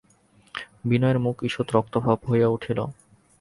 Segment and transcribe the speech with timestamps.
[0.85, 2.79] বিনয়ের মুখ ঈষৎ রক্তাভ হইয়া উঠিল।